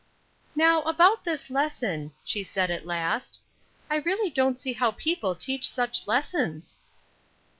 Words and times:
"Now 0.55 0.81
about 0.81 1.23
this 1.23 1.51
lesson," 1.51 2.11
she 2.23 2.43
said, 2.43 2.71
at 2.71 2.87
last. 2.87 3.39
"I 3.87 3.97
really 3.97 4.31
don't 4.31 4.57
see 4.57 4.73
how 4.73 4.93
people 4.93 5.35
teach 5.35 5.69
such 5.69 6.07
lessons." 6.07 6.79